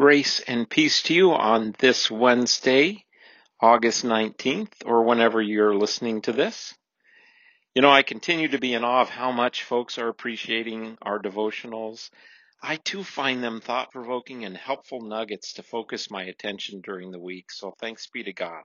Grace 0.00 0.40
and 0.40 0.66
peace 0.66 1.02
to 1.02 1.12
you 1.12 1.32
on 1.32 1.74
this 1.78 2.10
Wednesday, 2.10 3.04
August 3.60 4.02
19th, 4.02 4.72
or 4.86 5.04
whenever 5.04 5.42
you're 5.42 5.74
listening 5.74 6.22
to 6.22 6.32
this. 6.32 6.74
You 7.74 7.82
know, 7.82 7.90
I 7.90 8.00
continue 8.02 8.48
to 8.48 8.58
be 8.58 8.72
in 8.72 8.82
awe 8.82 9.02
of 9.02 9.10
how 9.10 9.30
much 9.30 9.64
folks 9.64 9.98
are 9.98 10.08
appreciating 10.08 10.96
our 11.02 11.20
devotionals. 11.20 12.08
I 12.62 12.76
too 12.76 13.04
find 13.04 13.44
them 13.44 13.60
thought 13.60 13.92
provoking 13.92 14.46
and 14.46 14.56
helpful 14.56 15.02
nuggets 15.02 15.52
to 15.52 15.62
focus 15.62 16.10
my 16.10 16.22
attention 16.22 16.80
during 16.80 17.10
the 17.10 17.20
week, 17.20 17.50
so 17.50 17.74
thanks 17.78 18.06
be 18.06 18.22
to 18.22 18.32
God. 18.32 18.62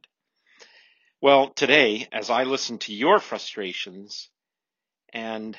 Well, 1.22 1.50
today, 1.50 2.08
as 2.14 2.30
I 2.30 2.46
listen 2.46 2.78
to 2.78 2.94
your 2.94 3.20
frustrations 3.20 4.30
and 5.12 5.58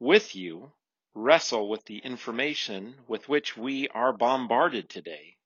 with 0.00 0.34
you, 0.34 0.72
wrestle 1.14 1.68
with 1.68 1.84
the 1.84 1.98
information 1.98 2.94
with 3.06 3.28
which 3.28 3.56
we 3.56 3.88
are 3.88 4.12
bombarded 4.12 4.88
today, 4.88 5.36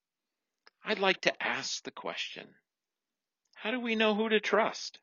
I'd 0.84 0.98
like 0.98 1.22
to 1.22 1.42
ask 1.42 1.82
the 1.82 1.90
question 1.90 2.46
How 3.54 3.70
do 3.70 3.80
we 3.80 3.96
know 3.96 4.14
who 4.14 4.28
to 4.28 4.40
trust? 4.40 4.98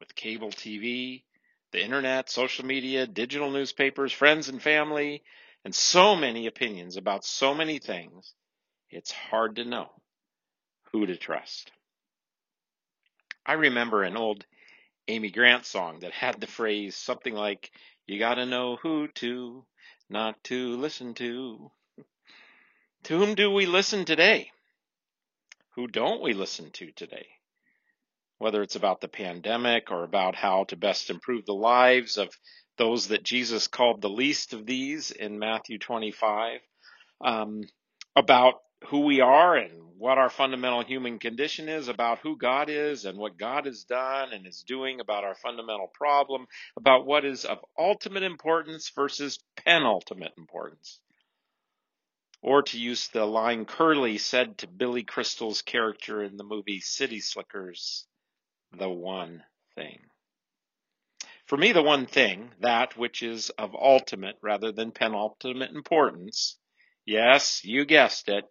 With 0.00 0.14
cable 0.14 0.50
TV, 0.50 1.22
the 1.72 1.82
internet, 1.82 2.30
social 2.30 2.64
media, 2.64 3.06
digital 3.06 3.50
newspapers, 3.50 4.12
friends 4.12 4.48
and 4.48 4.60
family, 4.60 5.22
and 5.64 5.74
so 5.74 6.16
many 6.16 6.46
opinions 6.46 6.96
about 6.96 7.24
so 7.24 7.54
many 7.54 7.78
things, 7.78 8.34
it's 8.90 9.12
hard 9.12 9.56
to 9.56 9.64
know 9.64 9.90
who 10.90 11.06
to 11.06 11.16
trust. 11.16 11.70
I 13.46 13.52
remember 13.54 14.02
an 14.02 14.16
old 14.16 14.44
Amy 15.08 15.30
Grant 15.30 15.64
song 15.64 16.00
that 16.00 16.12
had 16.12 16.40
the 16.40 16.46
phrase 16.46 16.96
something 16.96 17.34
like, 17.34 17.70
you 18.10 18.18
gotta 18.18 18.44
know 18.44 18.76
who 18.82 19.06
to, 19.06 19.64
not 20.08 20.42
to 20.44 20.76
listen 20.76 21.14
to. 21.14 21.70
To 23.04 23.18
whom 23.18 23.36
do 23.36 23.52
we 23.52 23.66
listen 23.66 24.04
today? 24.04 24.50
Who 25.76 25.86
don't 25.86 26.20
we 26.20 26.32
listen 26.32 26.72
to 26.72 26.90
today? 26.90 27.28
Whether 28.38 28.62
it's 28.62 28.74
about 28.74 29.00
the 29.00 29.06
pandemic 29.06 29.92
or 29.92 30.02
about 30.02 30.34
how 30.34 30.64
to 30.64 30.76
best 30.76 31.08
improve 31.08 31.46
the 31.46 31.54
lives 31.54 32.18
of 32.18 32.30
those 32.78 33.08
that 33.08 33.22
Jesus 33.22 33.68
called 33.68 34.02
the 34.02 34.10
least 34.10 34.54
of 34.54 34.66
these 34.66 35.12
in 35.12 35.38
Matthew 35.38 35.78
25, 35.78 36.58
um, 37.24 37.62
about 38.16 38.54
who 38.88 39.00
we 39.00 39.20
are 39.20 39.56
and 39.56 39.72
what 39.98 40.16
our 40.16 40.30
fundamental 40.30 40.82
human 40.82 41.18
condition 41.18 41.68
is, 41.68 41.88
about 41.88 42.20
who 42.20 42.36
God 42.36 42.70
is 42.70 43.04
and 43.04 43.18
what 43.18 43.36
God 43.36 43.66
has 43.66 43.84
done 43.84 44.32
and 44.32 44.46
is 44.46 44.64
doing 44.66 44.98
about 44.98 45.24
our 45.24 45.34
fundamental 45.34 45.88
problem, 45.92 46.46
about 46.76 47.04
what 47.04 47.26
is 47.26 47.44
of 47.44 47.58
ultimate 47.78 48.22
importance 48.22 48.90
versus 48.96 49.38
penultimate 49.56 50.32
importance. 50.38 51.00
Or 52.40 52.62
to 52.62 52.78
use 52.78 53.08
the 53.08 53.26
line 53.26 53.66
Curly 53.66 54.16
said 54.16 54.56
to 54.58 54.66
Billy 54.66 55.02
Crystal's 55.02 55.60
character 55.60 56.24
in 56.24 56.38
the 56.38 56.44
movie 56.44 56.80
City 56.80 57.20
Slickers, 57.20 58.06
the 58.72 58.88
one 58.88 59.44
thing. 59.74 59.98
For 61.44 61.58
me, 61.58 61.72
the 61.72 61.82
one 61.82 62.06
thing, 62.06 62.52
that 62.60 62.96
which 62.96 63.22
is 63.22 63.50
of 63.50 63.74
ultimate 63.74 64.36
rather 64.40 64.72
than 64.72 64.92
penultimate 64.92 65.72
importance, 65.72 66.56
yes, 67.04 67.62
you 67.64 67.84
guessed 67.84 68.30
it, 68.30 68.44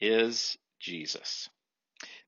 is 0.00 0.56
Jesus. 0.78 1.48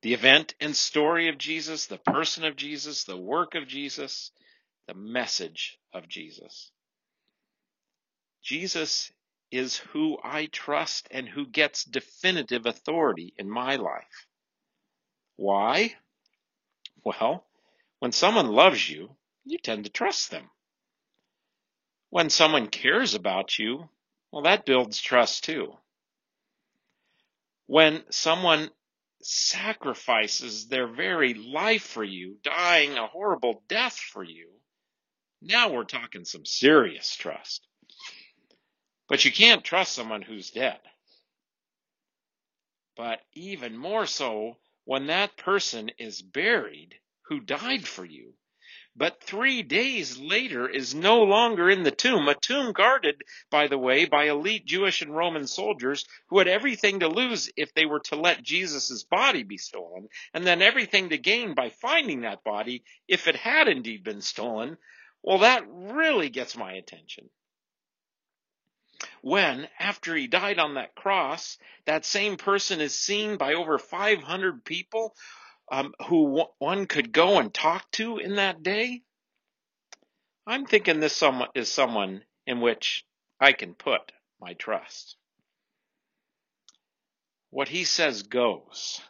The 0.03 0.15
event 0.15 0.55
and 0.61 0.75
story 0.77 1.29
of 1.29 1.39
Jesus, 1.39 1.87
the 1.87 1.99
person 1.99 2.45
of 2.45 2.57
Jesus, 2.57 3.05
the 3.05 3.17
work 3.17 3.55
of 3.55 3.69
Jesus, 3.69 4.33
the 4.89 4.95
message 4.95 5.79
of 5.93 6.09
Jesus. 6.09 6.71
Jesus 8.43 9.13
is 9.51 9.77
who 9.77 10.19
I 10.23 10.47
trust 10.47 11.07
and 11.11 11.29
who 11.29 11.47
gets 11.47 11.85
definitive 11.85 12.67
authority 12.67 13.33
in 13.39 13.49
my 13.49 13.77
life. 13.77 14.27
Why? 15.37 15.95
Well, 17.05 17.45
when 18.01 18.13
someone 18.13 18.49
loves 18.49 18.89
you, 18.89 19.11
you 19.45 19.59
tend 19.59 19.85
to 19.85 19.91
trust 19.91 20.31
them. 20.31 20.51
When 22.11 22.31
someone 22.31 22.69
cares 22.69 23.15
about 23.15 23.59
you, 23.59 23.89
well, 24.31 24.43
that 24.43 24.67
builds 24.67 25.01
trust 25.01 25.45
too. 25.45 25.75
When 27.67 28.05
someone 28.11 28.71
sacrifices 29.23 30.69
their 30.69 30.87
very 30.87 31.35
life 31.35 31.83
for 31.85 32.05
you, 32.05 32.39
dying 32.43 32.99
a 32.99 33.07
horrible 33.07 33.63
death 33.69 33.97
for 33.97 34.25
you, 34.25 34.51
now 35.41 35.71
we're 35.71 35.85
talking 35.85 36.25
some 36.25 36.45
serious 36.45 37.15
trust. 37.17 37.67
But 39.09 39.25
you 39.25 39.33
can't 39.33 39.65
trust 39.65 39.93
someone 39.93 40.23
who's 40.23 40.51
dead. 40.51 40.81
But 42.97 43.21
even 43.33 43.77
more 43.77 44.07
so 44.07 44.59
when 44.85 45.07
that 45.07 45.37
person 45.37 45.91
is 45.99 46.21
buried 46.21 46.95
who 47.23 47.41
died 47.41 47.87
for 47.87 48.05
you 48.05 48.35
but 48.95 49.23
three 49.23 49.63
days 49.63 50.19
later 50.19 50.69
is 50.69 50.95
no 50.95 51.23
longer 51.23 51.71
in 51.71 51.83
the 51.83 51.91
tomb, 51.91 52.29
a 52.29 52.35
tomb 52.35 52.73
guarded, 52.73 53.23
by 53.51 53.67
the 53.67 53.79
way, 53.79 54.05
by 54.05 54.25
elite 54.25 54.67
Jewish 54.67 55.01
and 55.01 55.17
Roman 55.17 55.47
soldiers 55.47 56.05
who 56.29 56.39
had 56.39 56.49
everything 56.49 57.01
to 57.01 57.09
lose 57.09 57.51
if 57.57 57.73
they 57.73 57.87
were 57.87 58.01
to 58.01 58.17
let 58.17 58.43
Jesus' 58.43 59.05
body 59.05 59.45
be 59.45 59.57
stolen, 59.57 60.09
and 60.35 60.47
then 60.47 60.61
everything 60.61 61.09
to 61.09 61.19
gain 61.19 61.55
by 61.55 61.71
finding 61.71 62.21
that 62.23 62.45
body 62.45 62.85
if 63.09 63.29
it 63.29 63.37
had 63.37 63.67
indeed 63.67 64.05
been 64.05 64.21
stolen. 64.21 64.77
Well, 65.23 65.39
that 65.39 65.65
really 65.67 66.29
gets 66.29 66.57
my 66.57 66.75
attention. 66.75 67.31
When, 69.23 69.69
after 69.79 70.15
he 70.15 70.27
died 70.27 70.59
on 70.59 70.75
that 70.75 70.95
cross, 70.95 71.59
that 71.87 72.05
same 72.05 72.37
person 72.37 72.81
is 72.81 72.97
seen 72.97 73.37
by 73.37 73.55
over 73.55 73.79
500 73.79 74.65
people 74.65 75.15
um, 75.73 75.95
who 76.07 76.45
one 76.59 76.87
could 76.87 77.13
go 77.13 77.39
and 77.39 77.53
talk 77.53 77.91
to 77.93 78.19
in 78.19 78.37
that 78.37 78.63
day, 78.63 79.01
I'm 80.47 80.67
thinking 80.67 81.01
this 81.01 81.17
some, 81.17 81.43
is 81.55 81.73
someone 81.73 82.23
in 82.47 82.61
which 82.61 83.05
I 83.41 83.53
can 83.53 83.75
put 83.75 84.13
my 84.39 84.53
trust. 84.53 85.17
What 87.51 87.69
he 87.69 87.85
says 87.85 88.23
goes. 88.23 89.01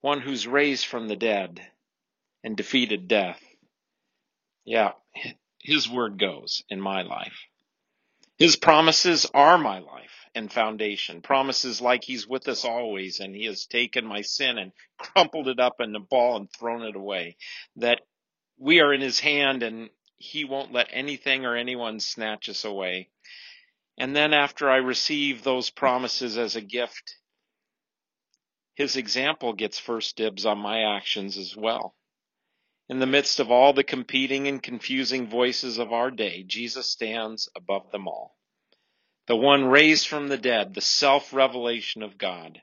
One 0.00 0.20
who's 0.20 0.46
raised 0.46 0.86
from 0.86 1.08
the 1.08 1.16
dead 1.16 1.60
and 2.44 2.56
defeated 2.56 3.08
death. 3.08 3.42
Yeah, 4.64 4.92
his 5.58 5.90
word 5.90 6.18
goes 6.18 6.62
in 6.70 6.80
my 6.80 7.02
life. 7.02 7.36
His 8.38 8.56
promises 8.56 9.26
are 9.34 9.58
my 9.58 9.80
life 9.80 10.19
and 10.34 10.52
foundation. 10.52 11.22
Promises 11.22 11.80
like 11.80 12.04
he's 12.04 12.26
with 12.26 12.48
us 12.48 12.64
always 12.64 13.20
and 13.20 13.34
he 13.34 13.46
has 13.46 13.66
taken 13.66 14.06
my 14.06 14.22
sin 14.22 14.58
and 14.58 14.72
crumpled 14.98 15.48
it 15.48 15.60
up 15.60 15.80
in 15.80 15.94
a 15.94 16.00
ball 16.00 16.36
and 16.36 16.50
thrown 16.52 16.82
it 16.82 16.96
away. 16.96 17.36
That 17.76 18.00
we 18.58 18.80
are 18.80 18.92
in 18.92 19.00
his 19.00 19.20
hand 19.20 19.62
and 19.62 19.90
he 20.16 20.44
won't 20.44 20.72
let 20.72 20.88
anything 20.90 21.46
or 21.46 21.56
anyone 21.56 22.00
snatch 22.00 22.48
us 22.48 22.64
away. 22.64 23.08
And 23.98 24.14
then 24.14 24.32
after 24.32 24.70
I 24.70 24.76
receive 24.76 25.42
those 25.42 25.70
promises 25.70 26.38
as 26.38 26.56
a 26.56 26.60
gift, 26.60 27.16
his 28.74 28.96
example 28.96 29.52
gets 29.52 29.78
first 29.78 30.16
dibs 30.16 30.46
on 30.46 30.58
my 30.58 30.96
actions 30.96 31.36
as 31.36 31.56
well. 31.56 31.94
In 32.88 32.98
the 32.98 33.06
midst 33.06 33.40
of 33.40 33.50
all 33.50 33.72
the 33.72 33.84
competing 33.84 34.48
and 34.48 34.62
confusing 34.62 35.28
voices 35.28 35.78
of 35.78 35.92
our 35.92 36.10
day, 36.10 36.42
Jesus 36.44 36.88
stands 36.90 37.48
above 37.56 37.90
them 37.92 38.08
all. 38.08 38.36
The 39.26 39.36
one 39.36 39.64
raised 39.66 40.08
from 40.08 40.28
the 40.28 40.38
dead, 40.38 40.74
the 40.74 40.80
self-revelation 40.80 42.02
of 42.02 42.18
God. 42.18 42.60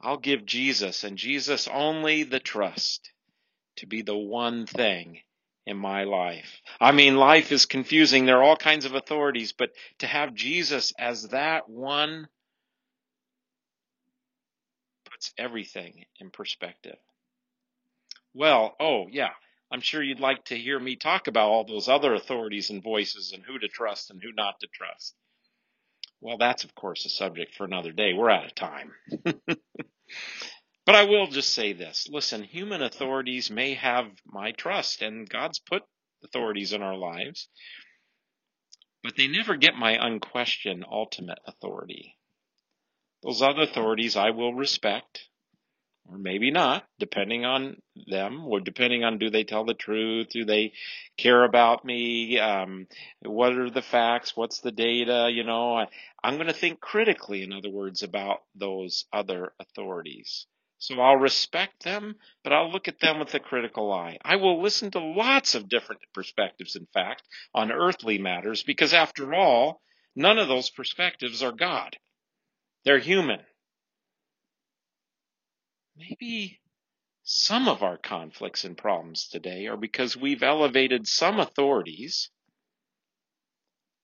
I'll 0.00 0.18
give 0.18 0.44
Jesus 0.44 1.04
and 1.04 1.16
Jesus 1.16 1.68
only 1.72 2.24
the 2.24 2.40
trust 2.40 3.10
to 3.76 3.86
be 3.86 4.02
the 4.02 4.16
one 4.16 4.66
thing 4.66 5.20
in 5.66 5.76
my 5.76 6.04
life. 6.04 6.60
I 6.80 6.92
mean, 6.92 7.16
life 7.16 7.52
is 7.52 7.66
confusing. 7.66 8.26
There 8.26 8.38
are 8.38 8.42
all 8.42 8.56
kinds 8.56 8.84
of 8.84 8.94
authorities, 8.94 9.52
but 9.52 9.70
to 10.00 10.06
have 10.06 10.34
Jesus 10.34 10.92
as 10.98 11.28
that 11.28 11.68
one 11.68 12.28
puts 15.10 15.32
everything 15.38 16.04
in 16.20 16.30
perspective. 16.30 16.98
Well, 18.34 18.74
oh 18.80 19.06
yeah, 19.10 19.30
I'm 19.70 19.80
sure 19.80 20.02
you'd 20.02 20.20
like 20.20 20.44
to 20.46 20.58
hear 20.58 20.78
me 20.78 20.96
talk 20.96 21.28
about 21.28 21.48
all 21.48 21.64
those 21.64 21.88
other 21.88 22.14
authorities 22.14 22.70
and 22.70 22.82
voices 22.82 23.32
and 23.32 23.42
who 23.44 23.58
to 23.58 23.68
trust 23.68 24.10
and 24.10 24.20
who 24.22 24.32
not 24.32 24.60
to 24.60 24.66
trust. 24.66 25.14
Well, 26.24 26.38
that's 26.38 26.64
of 26.64 26.74
course 26.74 27.04
a 27.04 27.10
subject 27.10 27.54
for 27.54 27.66
another 27.66 27.92
day. 27.92 28.14
We're 28.14 28.30
out 28.30 28.46
of 28.46 28.54
time. 28.54 28.92
but 30.86 30.94
I 30.94 31.04
will 31.04 31.26
just 31.26 31.52
say 31.52 31.74
this. 31.74 32.08
Listen, 32.10 32.42
human 32.42 32.82
authorities 32.82 33.50
may 33.50 33.74
have 33.74 34.06
my 34.24 34.52
trust 34.52 35.02
and 35.02 35.28
God's 35.28 35.58
put 35.58 35.82
authorities 36.24 36.72
in 36.72 36.80
our 36.82 36.96
lives, 36.96 37.50
but 39.02 39.16
they 39.18 39.28
never 39.28 39.56
get 39.56 39.74
my 39.74 39.98
unquestioned 40.00 40.86
ultimate 40.90 41.40
authority. 41.46 42.16
Those 43.22 43.42
other 43.42 43.62
authorities 43.62 44.16
I 44.16 44.30
will 44.30 44.54
respect, 44.54 45.28
or 46.06 46.16
maybe 46.16 46.50
not, 46.50 46.86
depending 46.98 47.44
on 47.44 47.76
them, 48.06 48.44
or 48.46 48.60
depending 48.60 49.04
on 49.04 49.18
do 49.18 49.30
they 49.30 49.44
tell 49.44 49.64
the 49.64 49.74
truth, 49.74 50.28
do 50.30 50.44
they 50.44 50.72
care 51.16 51.44
about 51.44 51.84
me, 51.84 52.38
um, 52.38 52.86
what 53.22 53.52
are 53.52 53.70
the 53.70 53.82
facts, 53.82 54.36
what's 54.36 54.60
the 54.60 54.72
data, 54.72 55.30
you 55.32 55.44
know. 55.44 55.76
I, 55.76 55.86
I'm 56.22 56.34
going 56.34 56.48
to 56.48 56.52
think 56.52 56.80
critically, 56.80 57.42
in 57.42 57.52
other 57.52 57.70
words, 57.70 58.02
about 58.02 58.38
those 58.54 59.04
other 59.12 59.52
authorities. 59.60 60.46
So 60.78 61.00
I'll 61.00 61.16
respect 61.16 61.84
them, 61.84 62.16
but 62.42 62.52
I'll 62.52 62.70
look 62.70 62.88
at 62.88 63.00
them 63.00 63.18
with 63.18 63.32
a 63.34 63.40
critical 63.40 63.92
eye. 63.92 64.18
I 64.22 64.36
will 64.36 64.62
listen 64.62 64.90
to 64.90 65.00
lots 65.00 65.54
of 65.54 65.68
different 65.68 66.02
perspectives, 66.12 66.76
in 66.76 66.86
fact, 66.92 67.22
on 67.54 67.72
earthly 67.72 68.18
matters, 68.18 68.62
because 68.62 68.92
after 68.92 69.32
all, 69.32 69.80
none 70.14 70.38
of 70.38 70.48
those 70.48 70.68
perspectives 70.70 71.42
are 71.42 71.52
God. 71.52 71.96
They're 72.84 72.98
human. 72.98 73.40
Maybe 75.96 76.60
some 77.24 77.68
of 77.68 77.82
our 77.82 77.96
conflicts 77.96 78.64
and 78.64 78.76
problems 78.76 79.28
today 79.28 79.66
are 79.66 79.78
because 79.78 80.14
we've 80.16 80.42
elevated 80.42 81.08
some 81.08 81.40
authorities 81.40 82.30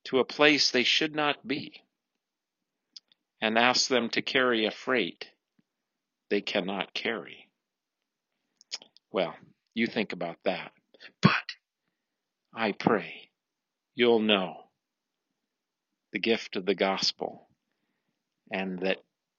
to 0.05 0.19
a 0.19 0.25
place 0.25 0.71
they 0.71 0.83
should 0.83 1.15
not 1.15 1.47
be 1.47 1.83
and 3.43 3.59
asked 3.59 3.91
them 3.91 4.09
to 4.09 4.23
carry 4.23 4.65
a 4.65 4.71
freight 4.71 5.31
they 6.31 6.41
cannot 6.41 6.95
carry. 6.95 7.49
Well, 9.13 9.35
you 9.75 9.87
think 9.87 10.13
about 10.13 10.37
that. 10.45 10.73
But 11.21 11.33
I 12.55 12.73
pray 12.73 13.31
you'll 13.95 14.21
know 14.21 14.55
the 16.13 16.19
gift 16.19 16.57
of 16.57 16.65
the 16.65 16.75
gospel 16.75 17.49
and 18.51 18.79
that 18.81 18.99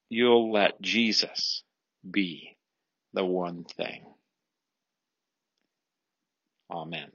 you'll 0.10 0.51
let 0.51 0.81
Jesus 0.81 1.63
be 2.10 2.57
the 3.13 3.25
one 3.25 3.65
thing. 3.65 4.03
Amen. 6.71 7.11